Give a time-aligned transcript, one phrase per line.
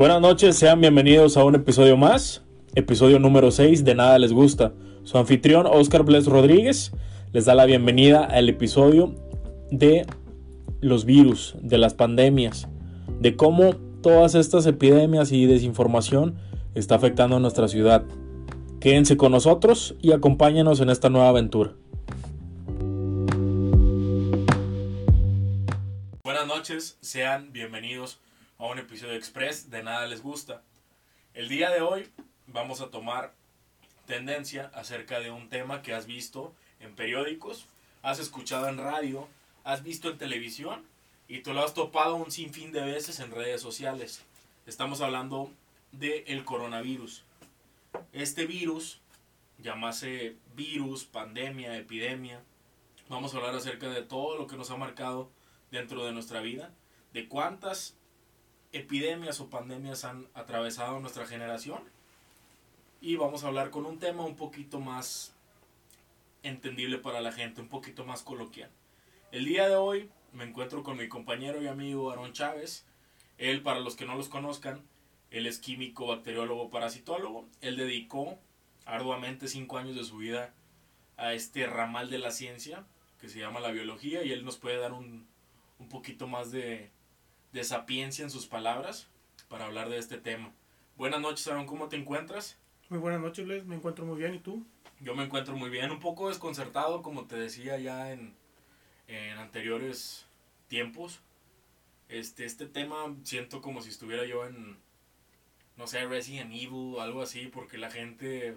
[0.00, 2.42] Buenas noches, sean bienvenidos a un episodio más,
[2.74, 4.72] episodio número 6 de Nada Les Gusta.
[5.04, 6.92] Su anfitrión Oscar Bles Rodríguez
[7.34, 9.14] les da la bienvenida al episodio
[9.70, 10.06] de
[10.80, 12.66] los virus, de las pandemias,
[13.20, 16.36] de cómo todas estas epidemias y desinformación
[16.74, 18.02] está afectando a nuestra ciudad.
[18.80, 21.74] Quédense con nosotros y acompáñenos en esta nueva aventura.
[26.24, 28.18] Buenas noches, sean bienvenidos
[28.60, 30.62] a un episodio express de Nada les gusta.
[31.32, 32.06] El día de hoy
[32.46, 33.32] vamos a tomar
[34.04, 37.64] tendencia acerca de un tema que has visto en periódicos,
[38.02, 39.26] has escuchado en radio,
[39.64, 40.84] has visto en televisión
[41.26, 44.22] y tú lo has topado un sinfín de veces en redes sociales.
[44.66, 45.50] Estamos hablando
[45.92, 47.24] del el coronavirus.
[48.12, 49.00] Este virus,
[49.56, 52.42] llamase virus, pandemia, epidemia,
[53.08, 55.30] vamos a hablar acerca de todo lo que nos ha marcado
[55.70, 56.70] dentro de nuestra vida,
[57.14, 57.94] de cuántas
[58.72, 61.82] epidemias o pandemias han atravesado nuestra generación.
[63.00, 65.34] Y vamos a hablar con un tema un poquito más
[66.42, 68.70] entendible para la gente, un poquito más coloquial.
[69.32, 72.84] El día de hoy me encuentro con mi compañero y amigo Aaron Chávez.
[73.38, 74.82] Él, para los que no los conozcan,
[75.30, 77.48] él es químico, bacteriólogo, parasitólogo.
[77.60, 78.38] Él dedicó
[78.84, 80.52] arduamente cinco años de su vida
[81.16, 82.84] a este ramal de la ciencia
[83.20, 85.26] que se llama la biología y él nos puede dar un,
[85.78, 86.90] un poquito más de,
[87.52, 89.08] de sapiencia en sus palabras
[89.48, 90.52] para hablar de este tema.
[90.96, 92.58] Buenas noches, Aaron, ¿cómo te encuentras?
[92.88, 94.64] Muy buenas noches, Les, me encuentro muy bien, ¿y tú?
[95.00, 98.34] Yo me encuentro muy bien, un poco desconcertado, como te decía ya en,
[99.08, 100.26] en anteriores
[100.68, 101.20] tiempos.
[102.08, 104.76] Este, este tema siento como si estuviera yo en,
[105.76, 108.56] no sé, Resident Evil o algo así, porque la gente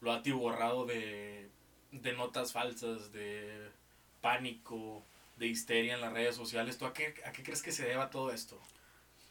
[0.00, 1.48] lo ha atiborrado de,
[1.90, 3.70] de notas falsas, de
[4.20, 5.02] pánico,
[5.36, 6.78] de histeria en las redes sociales.
[6.78, 8.60] ¿Tú a qué, a qué crees que se deba todo esto?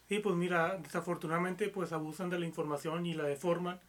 [0.09, 3.79] Sí, pues mira, desafortunadamente pues abusan de la información y la deforman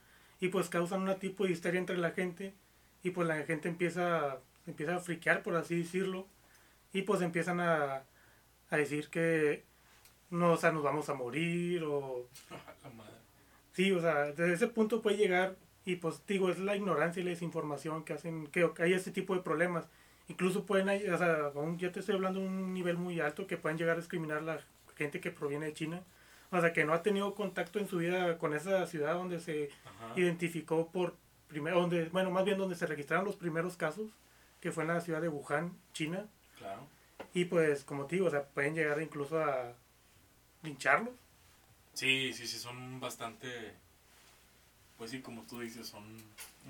[0.41, 2.55] y pues causan un tipo de histeria entre la gente
[3.03, 6.29] y pues la gente empieza, empieza a friquear, por así decirlo,
[6.93, 8.05] y pues empiezan a,
[8.71, 9.65] a decir que
[10.31, 12.29] no, o sea, nos vamos a morir o...
[13.73, 17.25] Sí, o sea, desde ese punto puede llegar y pues digo, es la ignorancia y
[17.25, 19.89] la desinformación que hacen que hay este tipo de problemas
[20.29, 23.57] incluso pueden, o sea, aún ya te estoy hablando de un nivel muy alto que
[23.57, 24.61] pueden llegar a discriminar a la
[24.97, 26.03] gente que proviene de China.
[26.51, 29.71] O sea, que no ha tenido contacto en su vida con esa ciudad donde se
[30.17, 31.17] identificó por
[31.49, 34.11] primero, donde, bueno, más bien donde se registraron los primeros casos,
[34.61, 36.27] que fue en la ciudad de Wuhan, China.
[36.59, 36.87] Claro.
[37.33, 39.73] Y pues, como te digo, o sea, pueden llegar incluso a
[40.63, 41.15] lincharlos.
[41.95, 43.75] Sí, sí, sí, son bastante,
[44.99, 46.05] pues sí, como tú dices, son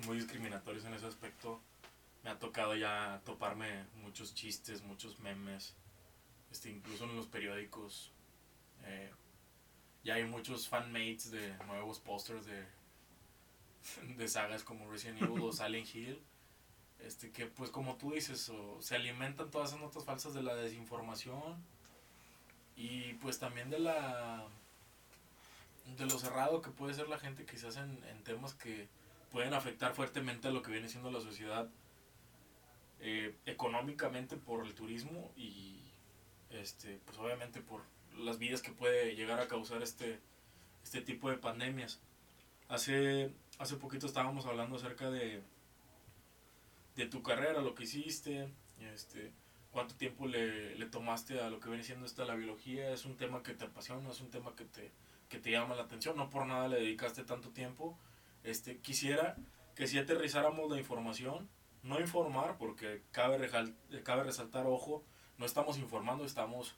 [0.05, 1.59] muy discriminatorios en ese aspecto
[2.23, 5.75] me ha tocado ya toparme muchos chistes, muchos memes,
[6.51, 8.11] este, incluso en los periódicos.
[8.85, 9.11] Eh,
[10.03, 12.65] ya hay muchos fanmates de nuevos posters de,
[14.17, 16.21] de sagas como Resident Evil o Silent Hill.
[16.99, 21.57] Este, que pues como tú dices, se alimentan todas esas notas falsas de la desinformación
[22.77, 24.47] y pues también de la
[25.97, 28.87] de lo cerrado que puede ser la gente quizás en, en temas que
[29.31, 31.69] pueden afectar fuertemente a lo que viene siendo la sociedad
[33.05, 35.81] eh, económicamente por el turismo y
[36.51, 37.81] este, pues obviamente por
[38.17, 40.21] las vidas que puede llegar a causar este,
[40.85, 41.99] este tipo de pandemias.
[42.69, 45.41] Hace, hace poquito estábamos hablando acerca de,
[46.95, 48.47] de tu carrera, lo que hiciste,
[48.93, 49.33] este,
[49.71, 53.17] cuánto tiempo le, le, tomaste a lo que viene siendo esta la biología, es un
[53.17, 54.91] tema que te apasiona, es un tema que te,
[55.27, 57.97] que te llama la atención, no por nada le dedicaste tanto tiempo.
[58.45, 59.35] Este, quisiera
[59.75, 61.49] que si aterrizáramos la información
[61.83, 63.49] no informar, porque cabe,
[64.03, 65.03] cabe resaltar, ojo,
[65.37, 66.75] no estamos informando, estamos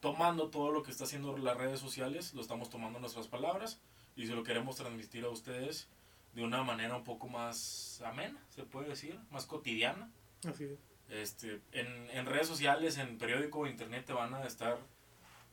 [0.00, 3.80] tomando todo lo que está haciendo las redes sociales, lo estamos tomando en nuestras palabras
[4.14, 5.88] y se lo queremos transmitir a ustedes
[6.34, 10.10] de una manera un poco más amena, se puede decir, más cotidiana.
[10.46, 10.78] Así es.
[11.08, 14.78] Este, en, en redes sociales, en periódico internet te van a estar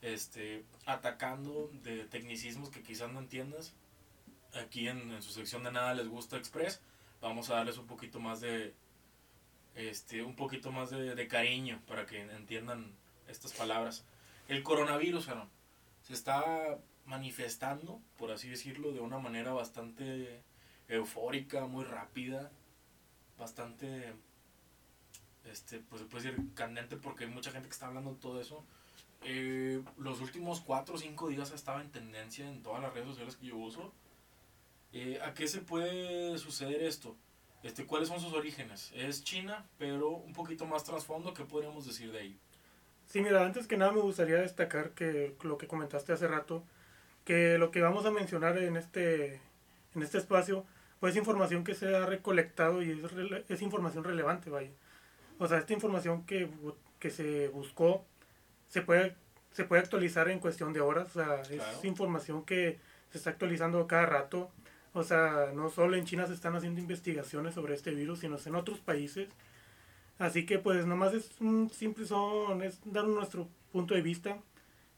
[0.01, 3.73] este, atacando de tecnicismos que quizás no entiendas.
[4.53, 6.81] Aquí en, en su sección de nada les gusta Express,
[7.21, 8.73] vamos a darles un poquito más de,
[9.75, 12.93] este, un poquito más de, cariño para que entiendan
[13.27, 14.05] estas palabras.
[14.47, 15.29] El coronavirus,
[16.03, 20.41] se está manifestando, por así decirlo, de una manera bastante
[20.87, 22.51] eufórica, muy rápida,
[23.37, 24.13] bastante,
[25.45, 28.41] este, pues se puede decir candente porque hay mucha gente que está hablando de todo
[28.41, 28.63] eso.
[29.23, 33.35] Eh, los últimos 4 o 5 días estaba en tendencia en todas las redes sociales
[33.35, 33.93] que yo uso.
[34.93, 37.15] Eh, ¿A qué se puede suceder esto?
[37.63, 38.91] Este, ¿Cuáles son sus orígenes?
[38.95, 42.39] Es China, pero un poquito más trasfondo, ¿qué podríamos decir de ahí?
[43.05, 46.63] Sí, mira, antes que nada me gustaría destacar que lo que comentaste hace rato,
[47.25, 49.41] que lo que vamos a mencionar en este,
[49.95, 50.65] en este espacio,
[50.99, 54.71] pues es información que se ha recolectado y es, es información relevante, vaya.
[55.37, 56.49] O sea, esta información que,
[56.99, 58.05] que se buscó
[58.67, 59.15] se puede,
[59.51, 62.79] se puede actualizar en cuestión de horas, o sea, es información que
[63.11, 64.51] se está actualizando cada rato.
[64.93, 68.55] O sea, no solo en China se están haciendo investigaciones sobre este virus, sino en
[68.55, 69.29] otros países.
[70.17, 74.37] Así que pues nomás es un simple son, es dar nuestro punto de vista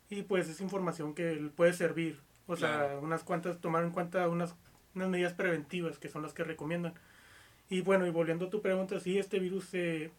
[0.09, 2.19] y pues es información que puede servir.
[2.47, 4.55] O sea, unas cuantas, tomar en cuenta unas,
[4.95, 6.93] unas medidas preventivas que son las que recomiendan.
[7.69, 10.11] Y bueno, y volviendo a tu pregunta, sí, este virus se,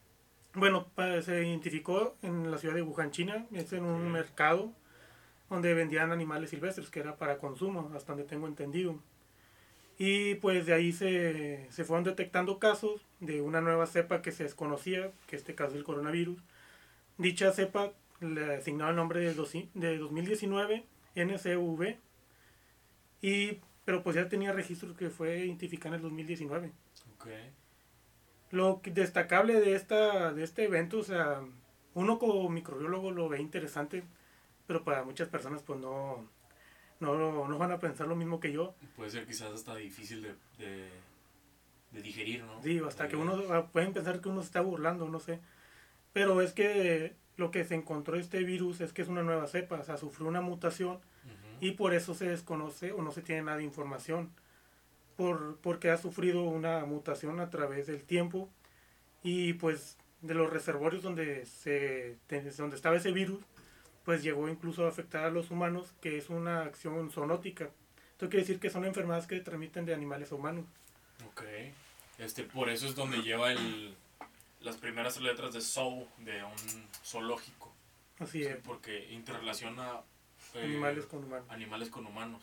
[0.55, 0.87] bueno,
[1.23, 4.73] se identificó en la ciudad de Wuhan, China, es en un mercado
[5.51, 8.99] donde vendían animales silvestres, que era para consumo, hasta donde tengo entendido.
[9.99, 14.45] Y pues de ahí se, se fueron detectando casos de una nueva cepa que se
[14.45, 16.43] desconocía, que este caso es el coronavirus.
[17.19, 19.35] Dicha cepa le asignaba el nombre de,
[19.75, 20.85] de 2019,
[21.15, 21.97] NCV,
[23.21, 26.73] y, pero pues ya tenía registro que fue identificada en el 2019.
[27.17, 27.51] Okay.
[28.51, 31.43] Lo destacable de, esta, de este evento, o sea,
[31.95, 34.03] uno como microbiólogo lo ve interesante,
[34.67, 36.29] pero para muchas personas pues no,
[37.03, 38.75] no, no van a pensar lo mismo que yo.
[38.97, 42.63] Puede ser quizás hasta difícil de, de, digerir, ¿no?
[42.63, 45.41] Sí, hasta que uno, pueden pensar que uno se está burlando, no sé.
[46.13, 49.81] Pero es que lo que se encontró este virus es que es una nueva cepa,
[49.81, 51.01] o sea, sufrió una mutación
[51.61, 54.31] y por eso se desconoce o no se tiene nada de información.
[55.17, 58.49] Por, porque ha sufrido una mutación a través del tiempo
[59.23, 62.17] y pues de los reservorios donde, se,
[62.57, 63.41] donde estaba ese virus,
[64.05, 67.71] pues llegó incluso a afectar a los humanos, que es una acción zoonótica.
[68.13, 70.65] Esto quiere decir que son enfermedades que transmiten de animales a humanos.
[71.27, 71.43] Ok.
[72.19, 73.95] Este, por eso es donde lleva el,
[74.61, 77.73] las primeras letras de zoo de un zoológico.
[78.19, 78.57] Así es.
[78.59, 80.03] Porque interrelaciona
[80.55, 81.47] eh, animales con humanos.
[81.51, 82.43] Animales con humanos.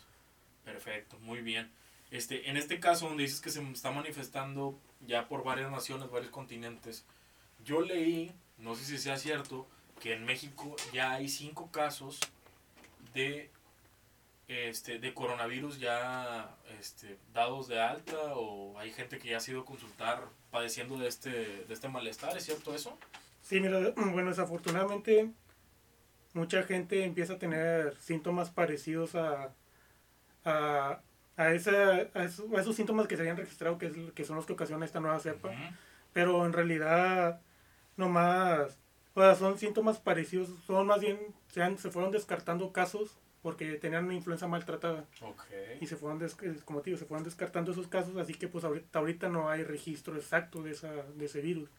[0.66, 1.72] Perfecto, muy bien.
[2.12, 6.32] Este, en este caso donde dices que se está manifestando ya por varias naciones, varios
[6.32, 7.06] continentes,
[7.64, 9.68] yo leí, no sé si sea cierto,
[10.00, 12.20] que en México ya hay cinco casos
[13.14, 13.50] de
[14.48, 19.64] este de coronavirus ya este, dados de alta o hay gente que ya ha sido
[19.66, 22.98] consultar padeciendo de este de este malestar es cierto eso
[23.42, 25.30] sí mira bueno desafortunadamente
[26.34, 29.54] mucha gente empieza a tener síntomas parecidos a
[30.46, 31.02] a,
[31.38, 34.54] a, esa, a, esos, síntomas que se habían registrado que, es, que son los que
[34.54, 35.52] ocasionan esta nueva cepa.
[36.14, 37.42] Pero en realidad
[37.98, 38.79] nomás
[39.20, 41.20] o sea, son síntomas parecidos, son más bien,
[41.52, 45.06] se, han, se fueron descartando casos porque tenían una influenza maltratada.
[45.82, 46.26] Y se fueron,
[46.64, 50.16] como digo, se fueron descartando esos casos, así que pues ahorita, ahorita no hay registro
[50.16, 51.70] exacto de, esa, de ese virus.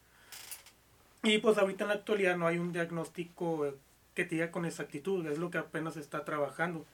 [1.23, 3.75] Y pues ahorita en la actualidad no hay un diagnóstico
[4.15, 6.85] que te diga con exactitud, es lo que apenas se está trabajando.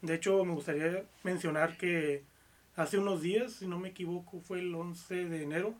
[0.00, 2.24] De hecho, me gustaría mencionar que
[2.74, 5.74] hace unos días, si no me equivoco, fue el 11 de enero,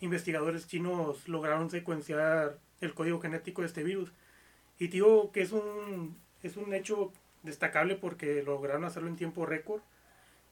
[0.00, 4.12] investigadores chinos lograron secuenciar el código genético de este virus.
[4.78, 9.82] Y digo que es un, es un hecho destacable porque lograron hacerlo en tiempo récord.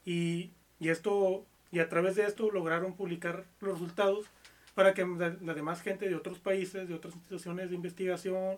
[0.05, 4.27] Y, y, esto, y a través de esto lograron publicar los resultados
[4.75, 8.57] para que la, demás gente de otros países, de otras instituciones de investigación,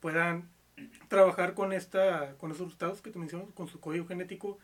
[0.00, 0.48] puedan
[1.08, 4.58] trabajar con, esta, con esos resultados que te menciono, con su código genético,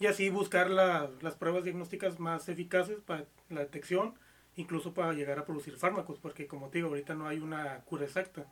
[0.00, 4.14] y así buscar las pruebas diagnósticas más eficaces para la detección
[4.58, 8.04] incluso para llegar a producir fármacos, porque como te digo, ahorita no hay una cura
[8.04, 8.44] exacta.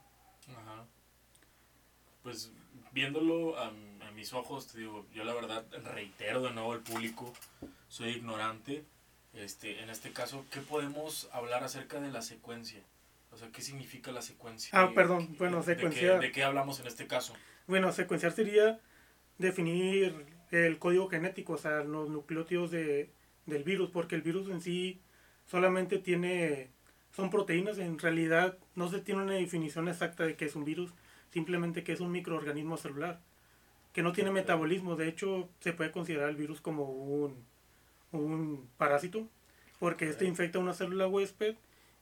[0.48, 0.86] Ajá.
[2.22, 2.52] Pues
[2.92, 3.72] viéndolo a,
[4.14, 7.34] mis ojos, te digo, yo la verdad reitero de nuevo al público,
[7.88, 8.82] soy ignorante.
[9.34, 12.80] Este, en este caso, ¿qué podemos hablar acerca de la secuencia?
[13.30, 14.70] O sea, ¿qué significa la secuencia?
[14.72, 16.20] Ah, perdón, bueno, secuenciar.
[16.20, 17.34] ¿De qué, hablamos en este caso?
[17.66, 18.80] Bueno, secuenciar sería
[19.36, 23.10] definir el código genético, o sea, los nucleótidos de,
[23.44, 25.02] del virus, porque el virus en sí
[25.46, 26.70] solamente tiene,
[27.12, 30.92] son proteínas, en realidad no se tiene una definición exacta de qué es un virus,
[31.30, 33.20] simplemente que es un microorganismo celular,
[33.92, 37.44] que no tiene metabolismo, de hecho se puede considerar el virus como un,
[38.12, 39.28] un parásito,
[39.78, 41.56] porque este infecta una célula huésped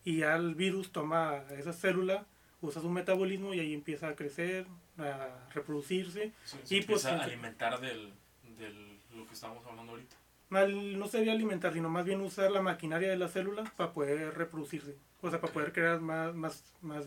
[0.04, 2.26] y ya el virus toma esa célula,
[2.60, 4.66] usa su metabolismo y ahí empieza a crecer,
[4.98, 6.26] a reproducirse.
[6.26, 8.12] y pues, empieza a alimentar del,
[8.58, 10.16] del, lo que estamos hablando ahorita
[10.50, 14.96] no sería alimentar, sino más bien usar la maquinaria de la célula para poder reproducirse.
[15.20, 17.06] O sea, para poder crear más, más, más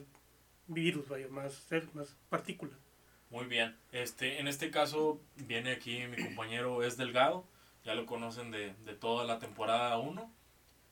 [0.67, 2.77] virus, vaya, más, más partículas.
[3.29, 3.75] Muy bien.
[3.91, 7.45] Este, en este caso viene aquí mi compañero es Delgado,
[7.83, 10.31] ya lo conocen de, de toda la temporada 1.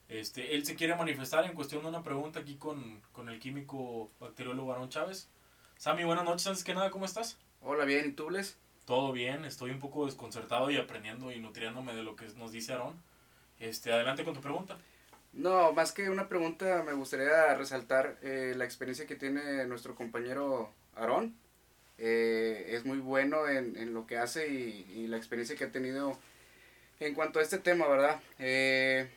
[0.07, 4.11] Este, él se quiere manifestar en cuestión de una pregunta aquí con, con el químico
[4.19, 5.29] bacteriólogo Barón Chávez.
[5.77, 7.37] Sami, buenas noches, antes que nada, ¿cómo estás?
[7.61, 8.57] Hola, bien, ¿y tú, Les?
[8.85, 12.73] Todo bien, estoy un poco desconcertado y aprendiendo y nutriéndome de lo que nos dice
[12.73, 12.95] Aarón.
[13.59, 14.77] Este, adelante con tu pregunta.
[15.33, 20.71] No, más que una pregunta, me gustaría resaltar eh, la experiencia que tiene nuestro compañero
[20.95, 21.35] Aarón.
[21.97, 25.71] Eh, es muy bueno en, en, lo que hace y, y, la experiencia que ha
[25.71, 26.17] tenido
[26.99, 28.19] en cuanto a este tema, ¿verdad?
[28.39, 29.09] Eh,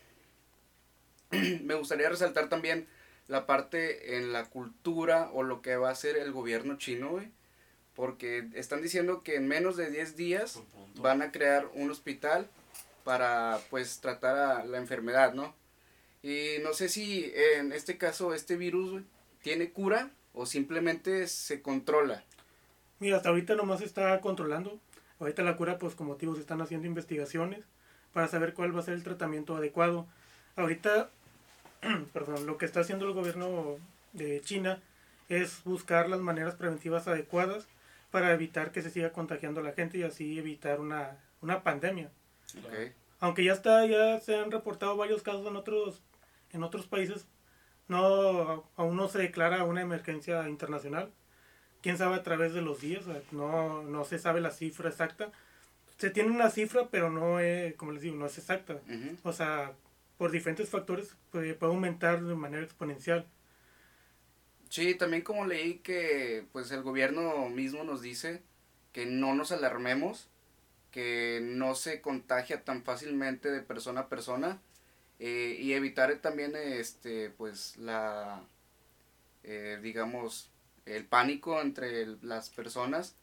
[1.64, 2.86] me gustaría resaltar también
[3.26, 7.30] la parte en la cultura o lo que va a hacer el gobierno chino, güey.
[7.98, 10.62] Porque están diciendo que en menos de 10 días
[11.00, 12.48] van a crear un hospital
[13.02, 15.52] para pues tratar a la enfermedad, ¿no?
[16.22, 19.02] Y no sé si en este caso este virus
[19.42, 22.22] tiene cura o simplemente se controla.
[23.00, 24.78] Mira, hasta ahorita nomás se está controlando.
[25.18, 27.64] Ahorita la cura, pues como motivo se están haciendo investigaciones
[28.12, 30.06] para saber cuál va a ser el tratamiento adecuado.
[30.54, 31.10] Ahorita
[32.12, 33.76] perdón, lo que está haciendo el gobierno
[34.12, 34.80] de China
[35.28, 37.66] es buscar las maneras preventivas adecuadas
[38.10, 42.10] para evitar que se siga contagiando la gente y así evitar una, una pandemia.
[43.20, 46.02] Aunque ya está, ya se han reportado varios casos en otros,
[46.52, 47.26] en otros países,
[47.88, 51.10] no, aún no se declara una emergencia internacional.
[51.82, 55.30] Quién sabe a través de los días, no, no se sabe la cifra exacta.
[55.96, 58.78] Se tiene una cifra, pero no es, como les digo, no es exacta.
[59.22, 59.72] O sea,
[60.16, 63.26] por diferentes factores puede, puede aumentar de manera exponencial.
[64.68, 68.42] Sí, también como leí que pues el gobierno mismo nos dice
[68.92, 70.28] que no nos alarmemos,
[70.90, 74.60] que no se contagia tan fácilmente de persona a persona
[75.18, 78.42] eh, y evitar también este pues la
[79.44, 80.50] eh, digamos
[80.86, 83.14] el pánico entre las personas.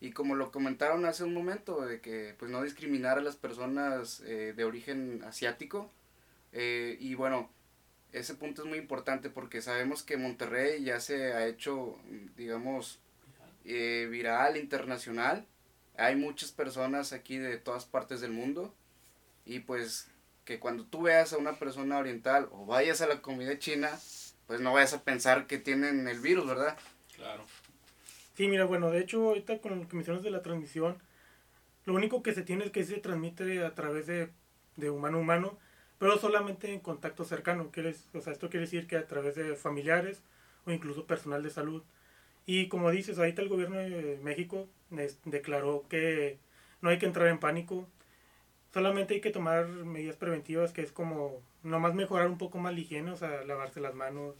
[0.00, 4.22] Y como lo comentaron hace un momento de que pues no discriminar a las personas
[4.24, 5.90] eh, de origen asiático
[6.52, 7.50] eh, y bueno,
[8.12, 11.96] ese punto es muy importante porque sabemos que Monterrey ya se ha hecho,
[12.36, 13.00] digamos,
[13.64, 15.46] eh, viral, internacional.
[15.96, 18.74] Hay muchas personas aquí de todas partes del mundo.
[19.44, 20.08] Y pues
[20.44, 23.90] que cuando tú veas a una persona oriental o vayas a la comida china,
[24.46, 26.76] pues no vayas a pensar que tienen el virus, ¿verdad?
[27.14, 27.44] Claro.
[28.34, 30.98] Sí, mira, bueno, de hecho, ahorita con lo que mencionas de la transmisión,
[31.84, 34.30] lo único que se tiene es que se transmite a través de,
[34.76, 35.58] de humano a humano
[36.00, 37.70] pero solamente en contacto cercano.
[38.14, 40.22] o sea, esto quiere decir que a través de familiares
[40.64, 41.82] o incluso personal de salud.
[42.46, 44.66] Y como dices, ahorita el gobierno de México
[45.26, 46.38] declaró que
[46.80, 47.86] no hay que entrar en pánico,
[48.72, 52.80] solamente hay que tomar medidas preventivas, que es como nomás mejorar un poco más la
[52.80, 54.34] higiene, o sea, lavarse las manos,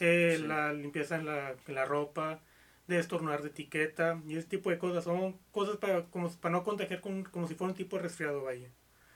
[0.00, 2.40] eh, la limpieza en la, en la ropa,
[2.86, 5.04] de estornudar de etiqueta y ese tipo de cosas.
[5.04, 8.70] Son cosas para, como, para no contagiar como si fuera un tipo de resfriado, vaya.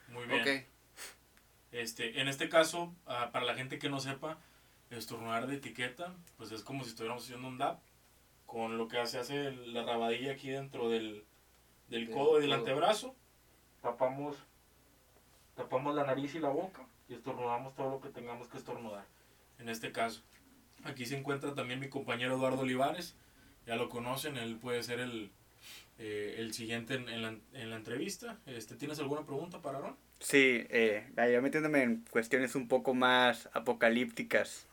[0.09, 0.67] Muy bien.
[1.73, 4.39] Este, en este caso, ah, para la gente que no sepa,
[4.91, 7.79] estornudar de etiqueta, pues es como si estuviéramos haciendo un DAP,
[8.47, 11.25] con lo que se hace la rabadilla aquí dentro del,
[11.91, 13.15] del codo y del antebrazo.
[13.83, 14.37] Tapamos,
[15.55, 19.05] tapamos la nariz y la boca y estornudamos todo lo que tengamos que estornudar.
[19.59, 20.23] En este caso,
[20.85, 23.15] aquí se encuentra también mi compañero Eduardo Olivares,
[23.67, 25.31] ya lo conocen, él puede ser el,
[25.99, 28.39] eh, el siguiente en, en, la, en, la, entrevista.
[28.47, 29.97] Este, ¿Tienes alguna pregunta para Aaron?
[30.21, 34.67] Sí, eh, ya metiéndome en cuestiones un poco más apocalípticas.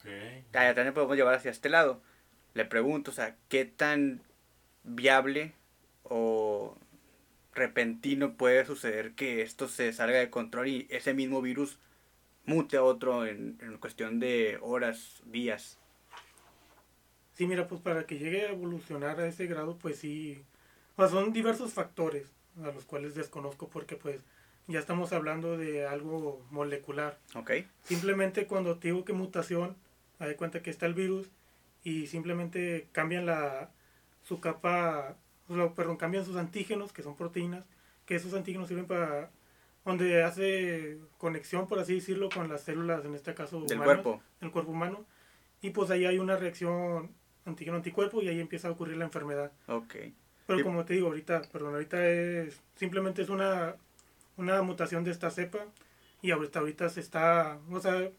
[0.00, 0.44] Okay.
[0.52, 2.02] Ya, también podemos llevar hacia este lado.
[2.54, 4.20] Le pregunto, o sea, ¿qué tan
[4.82, 5.52] viable
[6.04, 6.76] o
[7.54, 11.78] repentino puede suceder que esto se salga de control y ese mismo virus
[12.46, 15.78] mute a otro en, en cuestión de horas, días?
[17.34, 20.42] Sí, mira, pues para que llegue a evolucionar a ese grado, pues sí,
[20.96, 24.20] o son diversos factores a los cuales desconozco porque pues
[24.68, 27.18] ya estamos hablando de algo molecular.
[27.34, 27.52] Ok.
[27.82, 29.76] Simplemente cuando te digo que mutación,
[30.18, 31.30] hay cuenta que está el virus
[31.82, 33.70] y simplemente cambian la
[34.22, 35.16] su capa,
[35.74, 37.64] perdón, cambian sus antígenos, que son proteínas,
[38.04, 39.30] que esos antígenos sirven para
[39.86, 44.50] donde hace conexión, por así decirlo, con las células, en este caso del cuerpo, del
[44.50, 45.06] cuerpo humano,
[45.62, 47.10] y pues ahí hay una reacción
[47.46, 49.50] antígeno-anticuerpo y ahí empieza a ocurrir la enfermedad.
[49.66, 49.94] Ok.
[50.46, 53.76] Pero como te digo ahorita, perdón, ahorita es simplemente es una
[54.38, 55.66] una mutación de esta cepa
[56.22, 58.10] y ahorita, ahorita se está, o sea,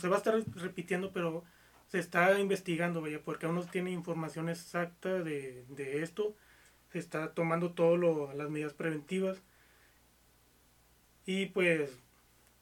[0.00, 1.44] se va a estar repitiendo, pero
[1.86, 6.34] se está investigando, vaya, porque aún no tiene información exacta de, de esto,
[6.90, 9.42] se está tomando todas las medidas preventivas.
[11.24, 11.98] Y pues,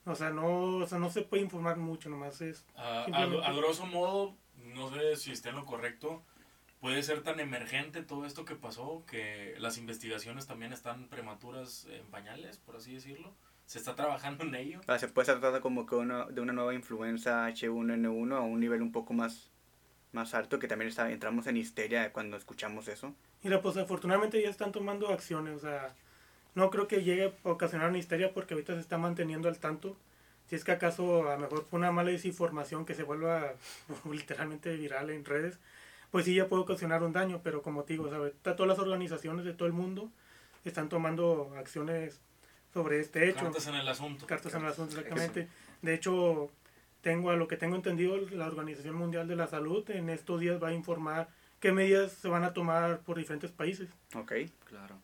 [0.05, 2.67] o sea, no, o sea, no se puede informar mucho, nomás es...
[2.75, 6.25] a, a grosso modo, no sé si está en lo correcto,
[6.87, 12.07] puede ser tan emergente todo esto que pasó que las investigaciones también están prematuras en
[12.07, 13.35] pañales, por así decirlo.
[13.67, 14.81] ¿Se está trabajando en ello?
[14.97, 18.93] se puede tratar como que una, de una nueva influenza H1N1 a un nivel un
[18.93, 19.51] poco más
[20.13, 23.13] más alto, que también está, entramos en histeria cuando escuchamos eso.
[23.43, 25.93] Mira, pues afortunadamente ya están tomando acciones, o sea,
[26.55, 29.97] no creo que llegue a ocasionar una histeria porque ahorita se está manteniendo al tanto.
[30.49, 33.55] Si es que acaso a lo mejor fue una mala desinformación que se vuelva
[34.09, 35.59] literalmente viral en redes,
[36.11, 39.45] pues sí ya puede ocasionar un daño, pero como te digo, ahorita todas las organizaciones
[39.45, 40.11] de todo el mundo
[40.65, 42.21] están tomando acciones
[42.73, 43.45] sobre este hecho.
[43.45, 44.27] Cartas en el asunto.
[44.27, 45.49] Cartas en el asunto, exactamente.
[45.83, 46.51] De hecho,
[47.03, 50.63] tengo a lo que tengo entendido, la Organización Mundial de la Salud en estos días
[50.63, 51.29] va a informar
[51.61, 53.89] qué medidas se van a tomar por diferentes países.
[54.15, 54.33] Ok.
[54.69, 54.97] Claro.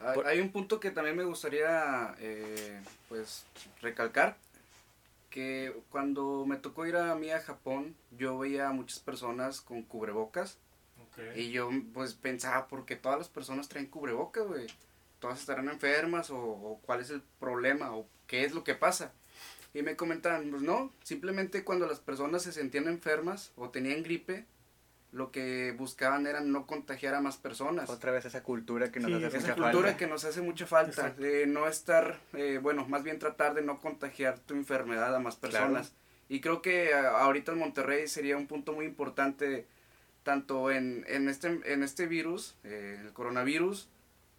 [0.00, 3.46] Hay- Hay un punto que también me gustaría eh, pues
[3.80, 4.36] recalcar
[5.34, 9.82] que cuando me tocó ir a mí a Japón yo veía a muchas personas con
[9.82, 10.58] cubrebocas.
[11.08, 11.18] Ok.
[11.34, 14.68] y yo pues pensaba porque todas las personas traen cubrebocas güey
[15.18, 19.12] todas estarán enfermas o, o cuál es el problema o qué es lo que pasa
[19.74, 24.46] y me comentaban pues no simplemente cuando las personas se sentían enfermas o tenían gripe
[25.14, 29.10] lo que buscaban era no contagiar a más personas Otra vez esa cultura que nos
[29.12, 29.96] Sí, hace esa mucha cultura falta.
[29.96, 33.80] que nos hace mucha falta, de no estar, eh, bueno, más bien tratar de no
[33.80, 35.92] contagiar tu enfermedad a más personas.
[36.28, 39.66] Y creo que a- ahorita en Monterrey sería un punto muy importante,
[40.24, 43.88] tanto en, en, este, en este virus, eh, el coronavirus,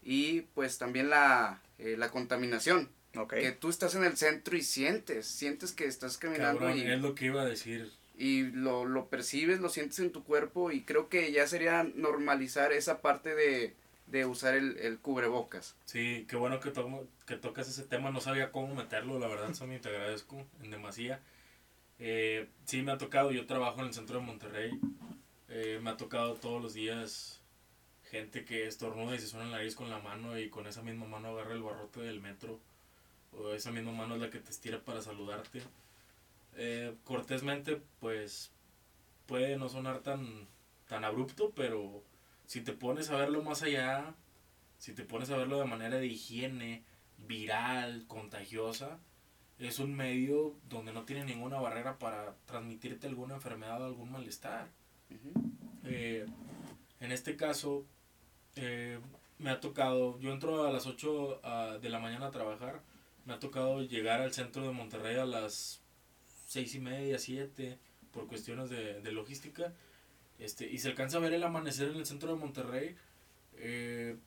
[0.04, 2.90] y pues también la, eh, la contaminación.
[3.16, 3.34] Ok.
[3.36, 7.00] Que tú estás en el centro y sientes, sientes que estás caminando Cabrón, y, es
[7.00, 7.94] lo que iba a decir.
[8.18, 12.72] Y lo, lo percibes, lo sientes en tu cuerpo y creo que ya sería normalizar
[12.74, 13.76] esa parte de,
[14.08, 15.76] de usar el, el cubrebocas.
[15.86, 18.12] Sí, qué bueno que, tomo- que tocas ese tema.
[18.12, 21.22] No sabía cómo meterlo, la verdad, Sammy, te agradezco en demasía.
[22.00, 23.32] Eh, sí, me ha tocado.
[23.32, 24.80] Yo trabajo en el centro de Monterrey.
[25.50, 27.42] Eh, me ha tocado todos los días
[28.12, 31.06] gente que estornuda y se suena la nariz con la mano y con esa misma
[31.06, 32.60] mano agarra el barrote del metro.
[33.34, 35.62] O esa misma mano es la que te estira para saludarte.
[36.56, 38.52] Eh, cortésmente, pues
[39.26, 40.48] puede no sonar tan,
[40.88, 42.04] tan abrupto, pero
[42.46, 44.16] si te pones a verlo más allá,
[44.78, 46.84] si te pones a verlo de manera de higiene,
[47.18, 49.00] viral, contagiosa,
[49.60, 54.68] es un medio donde no tiene ninguna barrera para transmitirte alguna enfermedad o algún malestar.
[55.84, 56.26] Eh,
[57.00, 57.86] en este caso,
[58.56, 59.00] eh,
[59.38, 62.82] me ha tocado, yo entro a las 8 ah, de la mañana a trabajar,
[63.26, 65.82] me ha tocado llegar al centro de Monterrey a las
[66.46, 67.78] 6 y media, 7,
[68.12, 69.74] por cuestiones de, de logística,
[70.40, 72.96] este, y se alcanza a ver el amanecer en el centro de Monterrey.
[73.58, 74.18] eh,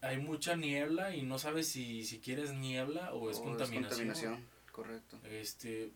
[0.00, 4.44] hay mucha niebla y no sabes si, si quieres niebla o es O contaminación.
[4.70, 5.18] correcto.
[5.24, 5.90] Este,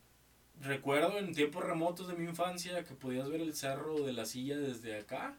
[0.61, 4.57] recuerdo en tiempos remotos de mi infancia que podías ver el cerro de la silla
[4.57, 5.37] desde acá,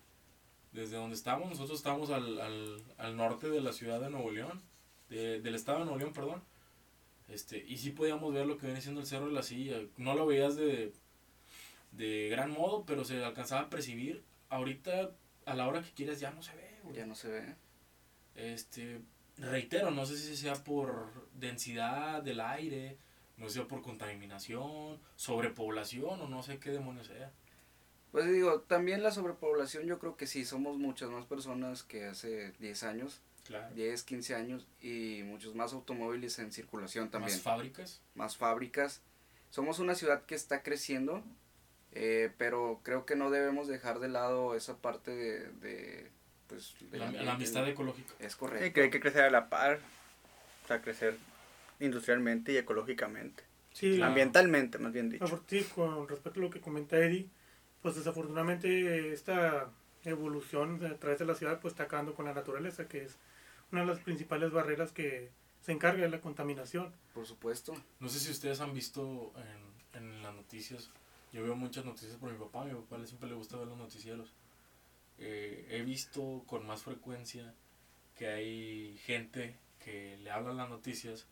[0.73, 1.51] desde donde estábamos.
[1.51, 4.63] Nosotros estábamos al, al, al norte de la ciudad de Nuevo León,
[5.11, 6.43] de- del estado de Nuevo León, perdón.
[7.29, 9.81] Este, y sí podíamos ver lo que viene siendo el cerro de la silla.
[9.97, 10.93] No lo veías de,
[11.93, 14.23] de gran modo, pero se alcanzaba a percibir.
[14.51, 15.13] Ahorita,
[15.47, 16.79] a la hora que quieras, ya no se ve.
[16.83, 16.97] güey.
[16.97, 17.55] Ya no se ve.
[18.35, 19.01] Este,
[19.39, 22.99] reitero, no sé si sea por densidad del aire,
[23.37, 27.33] no sé si sea por contaminación, sobrepoblación o no sé qué demonios sea.
[28.13, 32.53] Pues digo, también la sobrepoblación yo creo que sí, somos muchas más personas que hace
[32.61, 33.75] 10 años, Claro.
[33.75, 38.01] 10, 15 años y muchos más automóviles en circulación también, Más fábricas.
[38.15, 39.03] más fábricas.
[39.51, 41.23] Somos una ciudad que está creciendo,
[41.93, 46.11] eh, pero creo que no debemos dejar de lado esa parte de, de,
[46.49, 47.27] pues, del La, ambiente.
[47.27, 48.15] la amistad ecológica.
[48.19, 48.75] Es Sí, correcto.
[48.75, 49.79] que hay que crecer a la par,
[50.65, 51.17] o sea, crecer
[51.81, 53.43] industrialmente y ecológicamente.
[53.73, 54.09] Sí, Claro.
[54.11, 55.43] Ambientalmente, más bien dicho.
[55.49, 57.29] Sí, con respecto a lo que comenta Eddie,
[57.83, 59.71] pues desafortunadamente esta
[60.05, 63.17] evolución a través de la ciudad pues está acabando con la naturaleza, que es
[63.75, 66.95] una de las principales barreras que se encarga de la contaminación.
[67.13, 67.75] Por supuesto.
[67.99, 69.33] No sé si ustedes han visto
[69.93, 70.91] en, en las noticias,
[71.33, 73.77] yo veo muchas noticias por mi papá, a mi papá siempre le gusta ver los
[73.77, 74.33] noticieros.
[75.19, 77.53] Eh, he visto con más frecuencia
[78.17, 81.27] que hay gente que le habla las noticias,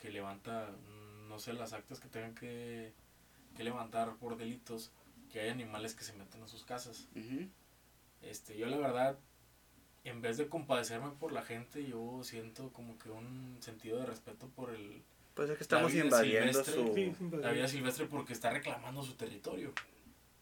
[0.00, 2.92] que levanta, mm, no sé, las actas que tengan que,
[3.56, 4.90] que levantar por delitos,
[5.32, 7.08] que hay animales que se meten a sus casas.
[7.14, 7.48] Ujú.
[8.22, 9.18] Este, yo la verdad,
[10.08, 14.48] en vez de compadecerme por la gente, yo siento como que un sentido de respeto
[14.54, 15.02] por el,
[15.34, 16.92] Pues es que estamos invadiendo su...
[16.94, 19.72] Sí, la vida silvestre porque está reclamando su territorio.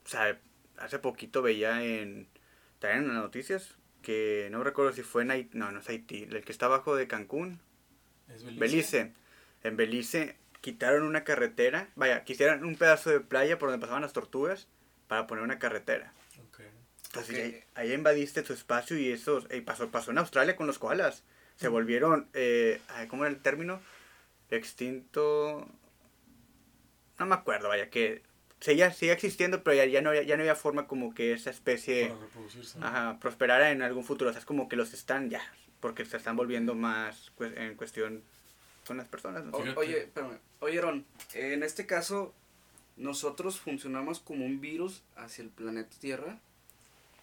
[0.05, 0.38] O sea,
[0.79, 2.29] hace poquito veía en...
[2.79, 6.24] También en las noticias que no recuerdo si fue en Haití, no, no es Haití,
[6.24, 7.59] el que está abajo de Cancún,
[8.29, 8.61] Es Belice.
[8.61, 9.12] Belice.
[9.62, 14.12] En Belice quitaron una carretera, vaya, quisieron un pedazo de playa por donde pasaban las
[14.12, 14.68] tortugas
[15.09, 16.12] para poner una carretera.
[16.48, 16.61] Ok.
[17.14, 17.42] Entonces Ok.
[17.77, 21.22] ahí, ahí invadiste su espacio y eso eh, pasó, pasó en Australia con los koalas.
[21.57, 23.81] Se volvieron, eh, ¿cómo era el término?
[24.50, 25.68] Extinto...
[27.18, 28.22] No me acuerdo, vaya, que
[28.59, 31.50] seguía, seguía existiendo, pero ya, ya, no, había- ya no había forma como que esa
[31.50, 32.79] especie Para reproducirse.
[32.83, 34.31] ajá, prosperara en algún futuro.
[34.31, 35.40] O sea, es como que los están ya,
[35.79, 38.24] porque se están volviendo más pues, en cuestión
[38.88, 39.44] con las personas.
[39.44, 39.53] ¿no?
[39.57, 40.38] O- oye, espérame.
[40.59, 42.35] Oye, Aaron, en este caso,
[42.96, 46.40] nosotros funcionamos como un virus hacia el planeta Tierra.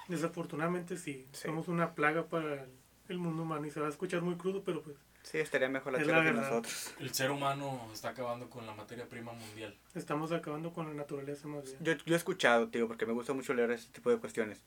[0.08, 1.44] Desafortunadamente sí, Sí.
[1.48, 2.70] somos una plaga para el,
[3.10, 5.94] el mundo humano y se va a escuchar muy crudo, pero pues Sí, estaría mejor
[5.94, 6.94] la Es tierra la que nosotros.
[7.00, 9.78] El ser humano está acabando con la materia prima mundial.
[9.94, 11.78] estamos acabando con la naturaleza más bien.
[11.82, 14.64] Yo, yo he escuchado, tío, porque me gusta mucho leer este tipo de cuestiones,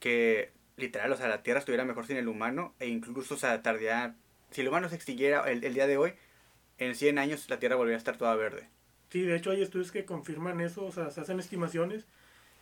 [0.00, 3.62] que literal, o sea, la Tierra estuviera mejor sin el humano e incluso, o sea,
[3.62, 4.16] tardaría,
[4.50, 6.14] si el humano se extinguiera el, el día de hoy,
[6.78, 8.68] en 100 años la Tierra volvería a estar toda verde.
[9.10, 12.04] Sí, de hecho hay estudios que confirman eso, o sea, se hacen estimaciones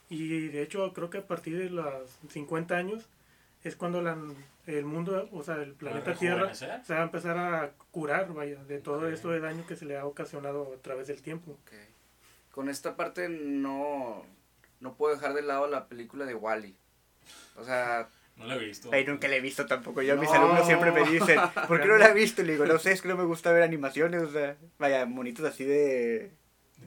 [0.08, 3.08] y de hecho creo que a partir de los 50 años
[3.64, 4.16] es cuando la-
[4.66, 8.78] el mundo, o sea, el planeta Tierra se va a empezar a curar, vaya, de
[8.80, 9.12] todo Ok.
[9.12, 11.52] esto de daño que se le ha ocasionado a través del tiempo.
[11.52, 11.72] Ok.
[12.50, 14.24] Con esta parte no,
[14.80, 16.74] no puedo dejar de lado la película de Wally.
[17.56, 18.90] O sea, No lo he visto.
[18.92, 20.02] Ay, nunca la he visto tampoco.
[20.02, 20.36] Yo, mis No.
[20.36, 21.38] alumnos siempre me dicen,
[21.68, 22.42] ¿por qué no la he visto?
[22.42, 25.44] Le digo, no sé, es que no me gusta ver animaciones, o sea, vaya, monitos
[25.44, 26.30] así de,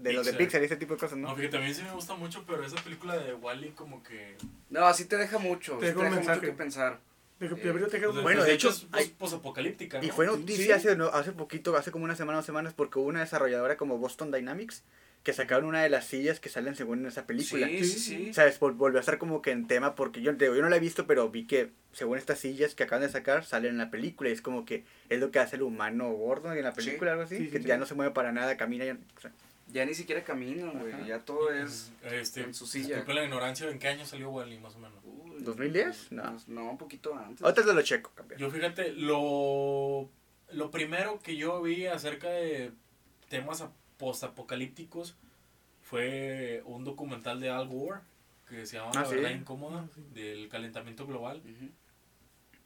[0.02, 1.36] de los de Pixar y ese tipo de cosas, No, ¿no?
[1.36, 4.36] fíjate, a mí sí me gusta mucho, pero esa película de Wally como que...
[4.70, 5.78] no, así te deja mucho.
[5.78, 7.00] Te sí te un deja mucho que pensar.
[7.40, 10.04] De que Eh, pues, Bueno, de hecho, es posapocalíptica, ¿no?
[10.06, 10.72] Y fue noticia sí.
[10.88, 13.98] hace, no, hace poquito, hace como una semana o semanas, porque hubo una desarrolladora como
[13.98, 14.84] Boston Dynamics
[15.24, 17.68] que sacaron una de las sillas que salen según en esa película.
[17.68, 18.28] Sí, sí, sí.
[18.30, 20.56] O sea, es- vol- volvió a estar como que en tema porque yo, te digo,
[20.56, 23.44] yo no la he visto, pero vi que según estas sillas que acaban de sacar
[23.46, 26.54] salen en la película y es como que es lo que hace el humano gordo
[26.54, 26.78] en la Sí.
[26.86, 27.66] película, algo así, Sí, sí, que sí.
[27.68, 29.32] ya no se mueve para nada, camina ya, o sea,
[29.72, 31.06] Ya ni siquiera caminan, güey.
[31.08, 31.92] Ya todo es.
[32.04, 32.88] Este, en su silla.
[32.88, 35.00] disculpen la ignorancia, ¿en qué año salió Wally, más o menos?
[35.04, 36.08] Uy, ¿2010?
[36.12, 36.38] No.
[36.48, 37.44] No, un poquito antes.
[37.44, 38.40] Ahorita te lo checo, campeón.
[38.40, 40.10] Yo fíjate, lo,
[40.52, 42.72] lo primero que yo vi acerca de
[43.30, 45.16] temas ap- postapocalípticos
[45.84, 48.02] fue un documental de Al Gore
[48.48, 49.16] que se llama Ah, La sí.
[49.16, 50.02] verdad incómoda Ah, sí.
[50.14, 51.42] del calentamiento global.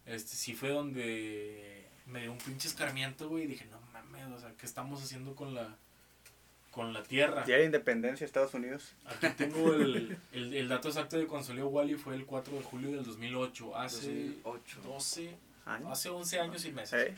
[0.05, 4.39] Este sí fue donde me dio un pinche escarmiento, güey, y dije, "No mames, o
[4.39, 5.77] sea, ¿qué estamos haciendo con la
[6.73, 8.93] con la Tierra?" Día de Independencia, Estados Unidos.
[9.05, 12.63] Aquí tengo el, el, el dato exacto de cuando salió Wally fue el 4 de
[12.63, 14.07] julio del 2008, hace
[14.43, 14.81] 2008.
[14.83, 15.89] 12, Años.
[15.91, 17.07] hace 11 años y meses.
[17.09, 17.15] ¿Eh?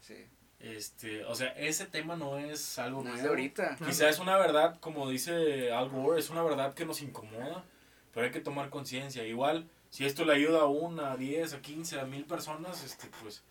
[0.00, 0.14] Sí.
[0.60, 3.22] Este, o sea, ese tema no es algo No es nuevo.
[3.22, 3.76] de ahorita.
[3.84, 7.64] Quizá es una verdad, como dice Al Gore, es una verdad que nos incomoda,
[8.12, 9.24] pero hay que tomar conciencia.
[9.24, 13.06] Igual, si esto le ayuda a una, a 10, a 15, a mil personas, este,
[13.22, 13.42] pues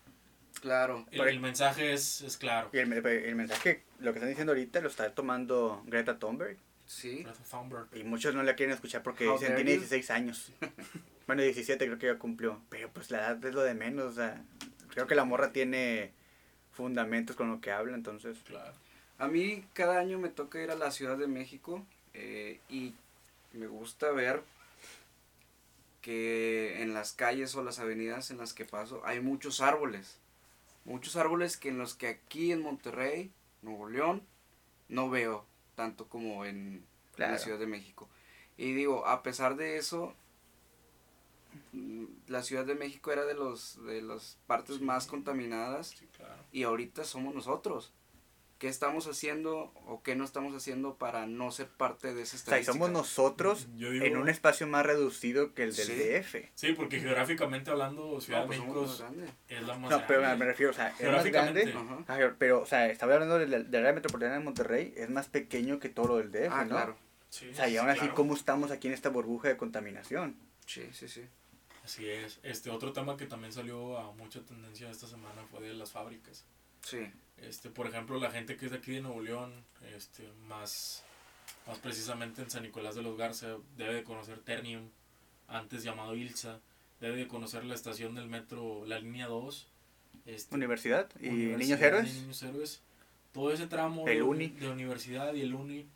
[0.60, 1.06] Claro.
[1.10, 2.70] el, el mensaje es, es claro.
[2.72, 6.56] Y el, el mensaje, lo que están diciendo ahorita, lo está tomando Greta Thunberg.
[6.86, 7.22] Sí.
[7.22, 7.88] Greta Thunberg.
[7.94, 9.78] Y muchos no la quieren escuchar porque How dicen tiene you.
[9.78, 10.52] 16 años.
[11.26, 12.60] bueno, 17 creo que ya cumplió.
[12.68, 14.06] Pero pues la edad es lo de menos.
[14.06, 14.42] O sea,
[14.90, 16.12] creo que la morra tiene
[16.72, 18.38] fundamentos con lo que habla, entonces.
[18.46, 18.74] Claro.
[19.18, 22.94] A mí cada año me toca ir a la Ciudad de México eh, y
[23.52, 24.42] me gusta ver
[26.00, 30.18] que en las calles o las avenidas en las que paso hay muchos árboles.
[30.88, 33.30] Muchos árboles que en los que aquí en Monterrey,
[33.62, 34.22] Nuevo León,
[34.88, 37.32] no veo tanto como en, Claro.
[37.32, 38.08] la Ciudad de México.
[38.56, 40.14] Y digo, a pesar de eso,
[41.72, 44.84] mm, la Ciudad de México era de los de las partes Sí.
[44.84, 46.42] más contaminadas Sí, claro.
[46.52, 47.92] y ahorita somos nosotros.
[48.58, 52.38] ¿Qué estamos haciendo o qué no estamos haciendo para no ser parte de esa O
[52.40, 52.72] sea, estadística?
[52.72, 55.92] somos nosotros digo- en un espacio más reducido que el del Sí.
[55.94, 56.50] DF.
[56.56, 59.32] Sí, porque geográficamente hablando, Ciudad No, pues de somos México más es, grande.
[59.48, 60.38] es la más No, pero grande.
[60.38, 61.64] me refiero, o sea, es más Geográficamente.
[61.70, 62.34] grande.
[62.38, 66.08] Pero, o sea, estaba hablando del, área metropolitana de Monterrey, es más pequeño que todo
[66.08, 66.70] lo del DF, Ah, ¿no?
[66.70, 66.96] claro.
[67.30, 68.14] Sí, O sea, y aún así, claro.
[68.16, 70.36] ¿cómo estamos aquí en esta burbuja de contaminación?
[70.66, 71.22] Sí, sí, sí.
[71.84, 72.40] Así es.
[72.42, 76.44] Este otro tema que también salió a mucha tendencia esta semana fue de las fábricas.
[76.82, 77.08] Sí.
[77.42, 79.52] Este, por ejemplo, la gente que es de aquí de Nuevo León,
[79.96, 81.04] este, más,
[81.66, 84.88] más precisamente en San Nicolás de los Garza, debe de conocer Ternium,
[85.46, 86.60] antes llamado Ilsa,
[87.00, 89.66] debe de conocer la estación del metro, la línea 2.
[90.26, 92.14] Este, Universidad y Universidad Niños Héroes.
[92.14, 92.82] Niños Héroes.
[93.32, 94.48] Todo ese tramo El de, Uni.
[94.48, 95.86] de universidad y el uni,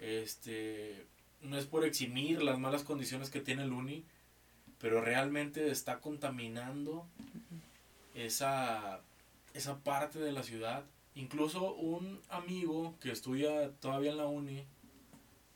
[0.00, 1.06] este,
[1.42, 4.04] no es por eximir las malas condiciones que tiene el uni,
[4.80, 7.06] pero realmente está contaminando
[8.14, 9.00] esa,
[9.54, 10.84] esa parte de la ciudad.
[11.14, 14.66] Incluso un amigo que estudia todavía en la uni,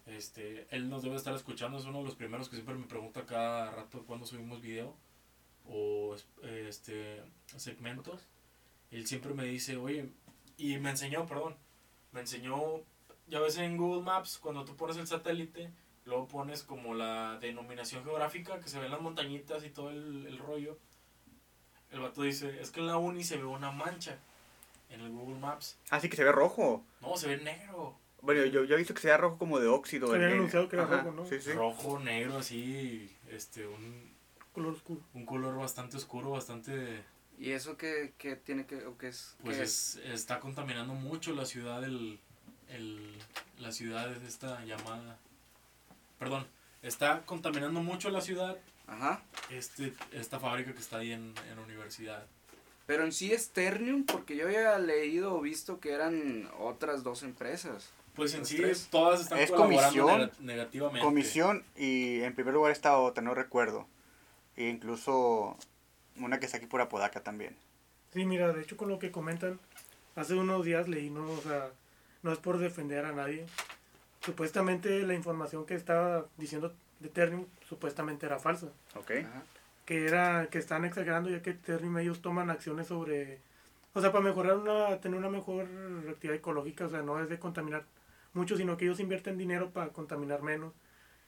[0.06, 3.26] este, él nos debe estar escuchando, es uno de los primeros que siempre me pregunta
[3.26, 4.94] cada rato cuando subimos video
[5.68, 7.22] o este
[7.56, 8.20] segmentos.
[8.90, 10.10] Él siempre me dice, oye,
[10.56, 11.56] y me enseñó, perdón,
[12.12, 12.82] me enseñó,
[13.26, 15.72] ya ves en Google Maps, cuando tú pones el satélite,
[16.04, 20.38] luego pones como la denominación geográfica, que se ven las montañitas y todo el, el
[20.38, 20.78] rollo.
[21.92, 24.18] El vato dice, es que en la uni se ve una mancha
[24.90, 25.76] en el Google Maps.
[25.90, 26.84] Así que se ve rojo.
[27.00, 27.96] No, se ve negro.
[28.22, 30.08] Bueno, yo, yo he visto que sea rojo como de óxido.
[30.08, 31.26] Se habían el- anunciado que era ajá, rojo, ¿no?
[31.26, 31.52] Sí, sí.
[31.52, 34.10] Rojo, negro, así, este, un,
[34.52, 35.00] Color oscuro.
[35.14, 37.04] un color bastante oscuro, bastante,
[37.38, 39.36] ¿Y eso qué, qué tiene que, o qué es?
[39.44, 42.18] pues qué es, está contaminando mucho la ciudad, el,
[42.70, 43.14] el,
[43.58, 45.18] la ciudad es esta llamada,
[46.18, 46.46] perdón,
[46.82, 49.20] está contaminando mucho la ciudad, Ajá.
[49.50, 52.24] este, esta fábrica que está ahí en, en la universidad.
[52.86, 57.22] Pero en sí es Ternium, porque yo había leído o visto que eran otras dos
[57.24, 57.90] empresas.
[58.14, 58.86] Pues en sí tres.
[58.90, 61.00] todas están Es colaborando comisión, nega- negativamente.
[61.04, 63.86] Comisión y en primer lugar está otra, no recuerdo.
[64.56, 65.56] E incluso
[66.16, 67.54] una que está aquí por Apodaca también.
[68.14, 69.58] Sí, mira, de hecho con lo que comentan,
[70.14, 71.68] hace unos días leí, no, o sea,
[72.22, 73.44] no es por defender a nadie.
[74.24, 78.68] Supuestamente la información que estaba diciendo de Ternium supuestamente era falsa.
[78.94, 79.10] ¿Ok?
[79.24, 79.42] Ajá.
[79.84, 83.38] Que era, que están exagerando ya que Ternium ellos toman acciones sobre,
[83.92, 85.66] o sea, para mejorar una, tener una mejor
[86.08, 87.84] actividad ecológica, o sea, no es de contaminar
[88.32, 90.72] mucho, sino que ellos invierten dinero para contaminar menos.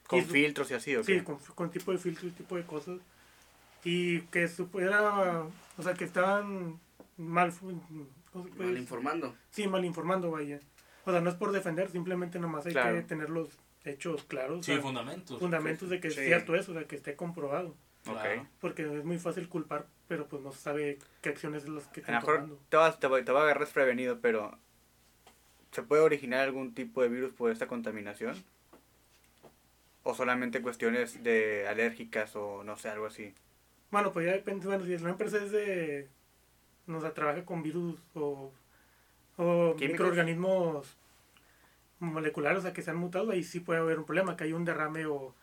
[0.06, 1.04] Con Y filtros y así, ¿ok?
[1.04, 2.98] Sí, con, con tipo de filtro y tipo de cosas.
[3.84, 4.48] Y que
[4.80, 5.42] era,
[5.76, 6.80] o sea, que estaban
[7.16, 7.80] mal, fu-
[8.32, 9.34] ¿cómo se puede Mal informando.
[9.50, 10.58] Sí, mal informando, vaya.
[11.04, 12.96] O sea, no es por defender, simplemente nomás hay Claro.
[12.96, 13.48] que tener los
[13.84, 14.64] hechos claros.
[14.64, 15.38] Sí, o sea, fundamentos.
[15.38, 16.20] fundamentos de que Sí.
[16.20, 17.74] es cierto eso, de que esté comprobado.
[18.04, 18.42] Claro.
[18.42, 18.48] Ok.
[18.60, 22.00] Porque es muy fácil culpar, pero pues no se sabe qué acciones es las que
[22.00, 22.60] están tomando.
[22.68, 24.56] te vas, te, va- te va a agarrar desprevenido, pero
[25.72, 28.42] ¿se puede originar algún tipo de virus por esta contaminación?
[30.04, 33.34] ¿O solamente cuestiones de alérgicas o no sé, algo así?
[33.90, 36.08] Bueno, pues ya depende, bueno, si la empresa es de,
[36.86, 38.52] no sé, trabaja con virus o,
[39.36, 40.96] o microorganismos
[42.00, 44.52] moleculares, o sea, que se han mutado, ahí sí puede haber un problema, que hay
[44.52, 45.34] un derrame o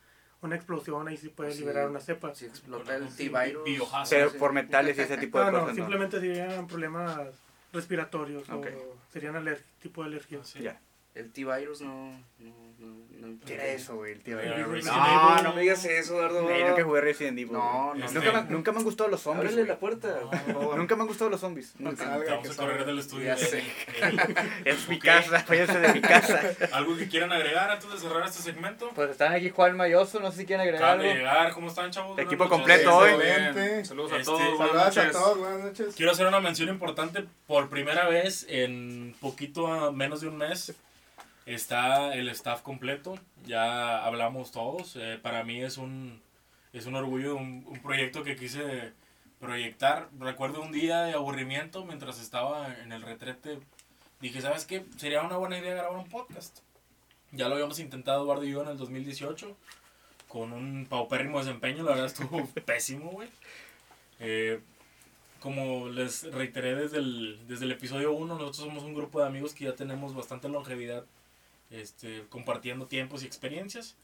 [0.42, 1.60] una explosión, ahí sí puede Sí.
[1.60, 2.34] liberar una cepa.
[2.34, 3.64] Si explota el T-Virus.
[4.10, 5.82] Pero por metales y ese tipo de No, no, cosas, ¿no?
[5.82, 7.20] simplemente serían problemas
[7.72, 8.66] respiratorios Ok.
[8.76, 9.36] o serían
[9.80, 10.38] tipo de alergia.
[10.40, 10.60] Ah, sí.
[10.60, 10.80] Ya.
[11.16, 12.86] El T-Virus no, no, no,
[13.28, 14.12] no ¿Qué era eso, güey?
[14.12, 14.38] El?
[14.38, 16.50] Era No, No, me digas eso, Eduardo.
[16.50, 17.54] Ey, nunca jugué Resident Evil.
[17.54, 19.52] No, no, Nunca, me, nunca me han gustado los zombies.
[19.52, 20.20] Ábrele la puerta.
[20.76, 21.72] Nunca me han gustado los zombies.
[21.78, 22.18] Nunca.
[22.18, 23.24] vamos a correr del estudio.
[23.28, 23.58] Ya eh, sé.
[23.60, 24.16] eh,
[24.66, 26.40] Es mi casa, váyanse de mi casa.
[26.72, 28.90] ¿Algo que quieran agregar antes de cerrar este segmento?
[28.94, 31.02] Pues están aquí Juan Mayoso, no sé si quieren agregar algo.
[31.04, 32.18] llegar, ¿cómo están, chavos?
[32.18, 33.12] Equipo completo hoy.
[33.12, 33.84] Excelente.
[33.86, 34.58] Saludos a Este, todos.
[34.58, 35.94] Saludos a todos, buenas noches.
[35.96, 37.24] Quiero hacer una mención importante.
[37.46, 40.74] Por primera vez en poquito a menos de un mes
[41.46, 43.18] está el staff completo.
[43.46, 44.96] Ya hablamos todos.
[44.96, 46.20] Eh, para mí es un,
[46.72, 48.92] es un orgullo, un, un proyecto que quise
[49.40, 50.08] proyectar.
[50.18, 53.60] Recuerdo un día de aburrimiento mientras estaba en el retrete.
[54.20, 54.84] Dije, ¿sabes qué?
[54.96, 56.58] Sería una buena idea grabar un podcast.
[57.32, 59.56] Ya lo habíamos intentado Eduardo y yo en el 2018
[60.28, 61.84] con un paupérrimo desempeño.
[61.84, 63.28] La verdad estuvo pésimo, güey.
[64.18, 64.60] Eh,
[65.40, 69.54] como les reiteré desde el, desde el episodio 1, nosotros somos un grupo de amigos
[69.54, 71.04] que ya tenemos bastante longevidad
[71.70, 73.96] este, compartiendo tiempos y experiencias.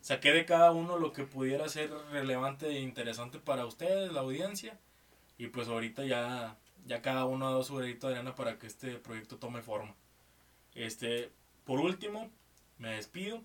[0.00, 4.78] Saqué de cada uno lo que pudiera ser relevante e interesante para ustedes, la audiencia.
[5.38, 8.66] Y pues ahorita ya, ya cada uno ha dado su granito de arena para que
[8.66, 9.94] este proyecto tome forma.
[10.74, 11.30] Este,
[11.64, 12.30] por último,
[12.78, 13.42] me despido.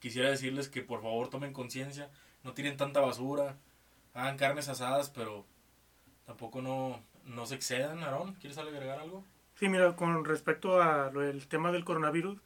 [0.00, 2.10] Quisiera decirles que por favor tomen conciencia,
[2.42, 3.56] no tiren tanta basura,
[4.14, 5.44] hagan carnes asadas, pero
[6.26, 8.02] tampoco no, no se excedan.
[8.02, 9.24] Aarón, ¿quieres agregar algo?
[9.56, 12.40] Sí, mira, con respecto a lo del tema del coronavirus,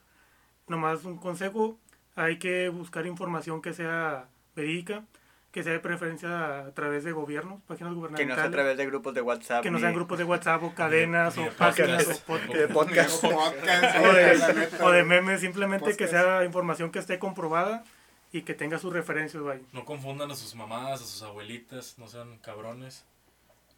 [0.68, 1.78] nomás un consejo,
[2.16, 5.04] hay que buscar información que sea verídica,
[5.50, 8.34] que sea de preferencia a través de gobiernos, páginas Que no gubernamentales.
[8.36, 9.62] sea a través de grupos de WhatsApp.
[9.62, 12.72] que no sean grupos de WhatsApp o cadenas o páginas o podcasts.
[12.72, 13.20] podcast.
[13.24, 17.84] Podcast, o, de, memes, simplemente que sea información que esté comprobada
[18.32, 19.62] y que tenga sus referencias, vaya.
[19.72, 23.04] No confundan a sus mamás, a sus abuelitas, no sean cabrones.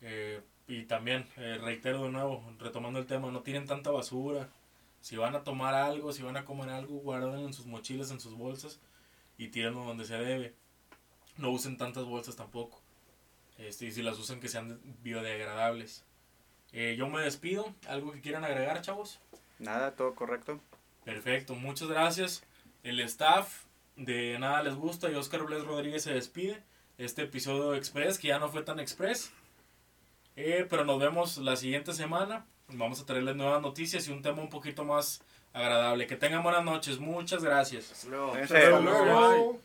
[0.01, 4.49] Eh, y también, eh, reitero de nuevo, retomando el tema, no tiren tanta basura.
[5.07, 8.19] Si van a tomar algo, si van a comer algo, guárdenlo en sus mochilas, en
[8.19, 8.81] sus bolsas
[9.39, 10.57] y tírenlo donde se debe.
[11.37, 12.83] No usen tantas bolsas tampoco.
[13.57, 16.05] Este, y si las usan, que sean biodegradables.
[16.73, 17.73] Eh, yo me despido.
[17.87, 19.21] ¿Algo que quieran agregar, chavos?
[19.61, 20.59] Nada, todo correcto.
[21.05, 22.43] Perfecto, muchas gracias.
[22.83, 23.63] El staff
[23.95, 26.65] de Nada Les Gusta y Oscar Bles Rodríguez se despide.
[26.99, 29.31] Este episodio express, que ya no fue tan express.
[30.35, 32.45] Eh, pero nos vemos la siguiente semana.
[32.69, 36.07] Vamos a traerles nuevas noticias y un tema un poquito más agradable.
[36.07, 36.99] Que tengan buenas noches.
[36.99, 37.93] Muchas gracias.
[37.93, 38.35] Hasta luego.
[38.35, 39.61] Hasta luego.